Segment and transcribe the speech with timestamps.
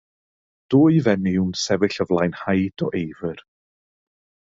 [0.75, 3.45] Dwy fenyw'n sefyll o flaen haid o eifr.